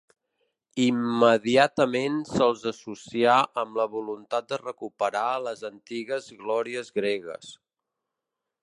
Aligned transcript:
Immediatament 0.85 2.15
se'ls 2.29 2.63
associà 2.71 3.37
amb 3.65 3.79
la 3.81 3.87
voluntat 3.93 4.49
de 4.55 4.61
recuperar 4.65 5.29
les 5.51 5.63
antigues 5.73 6.33
glòries 6.43 6.93
gregues. 7.01 7.55